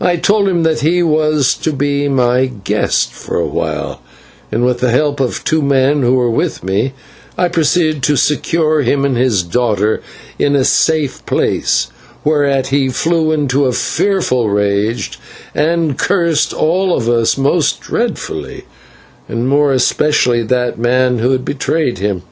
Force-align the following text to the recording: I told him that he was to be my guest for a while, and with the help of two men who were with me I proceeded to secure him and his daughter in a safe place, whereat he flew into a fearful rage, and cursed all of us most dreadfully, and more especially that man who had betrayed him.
I 0.00 0.14
told 0.14 0.46
him 0.48 0.62
that 0.62 0.82
he 0.82 1.02
was 1.02 1.52
to 1.54 1.72
be 1.72 2.06
my 2.06 2.44
guest 2.46 3.12
for 3.12 3.36
a 3.36 3.44
while, 3.48 4.00
and 4.52 4.64
with 4.64 4.78
the 4.78 4.92
help 4.92 5.18
of 5.18 5.42
two 5.42 5.60
men 5.60 6.02
who 6.02 6.14
were 6.14 6.30
with 6.30 6.62
me 6.62 6.92
I 7.36 7.48
proceeded 7.48 8.00
to 8.04 8.14
secure 8.16 8.82
him 8.82 9.04
and 9.04 9.16
his 9.16 9.42
daughter 9.42 10.02
in 10.38 10.54
a 10.54 10.62
safe 10.64 11.26
place, 11.26 11.88
whereat 12.22 12.68
he 12.68 12.90
flew 12.90 13.32
into 13.32 13.64
a 13.64 13.72
fearful 13.72 14.48
rage, 14.50 15.18
and 15.52 15.98
cursed 15.98 16.52
all 16.52 16.94
of 16.96 17.08
us 17.08 17.36
most 17.36 17.80
dreadfully, 17.80 18.66
and 19.28 19.48
more 19.48 19.72
especially 19.72 20.44
that 20.44 20.78
man 20.78 21.18
who 21.18 21.32
had 21.32 21.44
betrayed 21.44 21.98
him. 21.98 22.22